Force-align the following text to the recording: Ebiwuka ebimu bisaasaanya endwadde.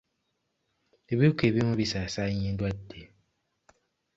Ebiwuka 1.11 1.41
ebimu 1.49 1.73
bisaasaanya 1.79 2.45
endwadde. 2.51 3.01